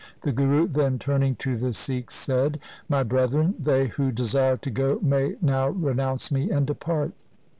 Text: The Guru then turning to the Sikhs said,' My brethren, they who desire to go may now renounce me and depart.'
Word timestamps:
The 0.21 0.31
Guru 0.31 0.67
then 0.67 0.97
turning 0.97 1.35
to 1.35 1.55
the 1.55 1.73
Sikhs 1.73 2.15
said,' 2.15 2.59
My 2.89 3.03
brethren, 3.03 3.53
they 3.59 3.85
who 3.85 4.11
desire 4.11 4.57
to 4.57 4.71
go 4.71 4.97
may 4.99 5.35
now 5.43 5.67
renounce 5.69 6.31
me 6.31 6.49
and 6.49 6.65
depart.' 6.65 7.11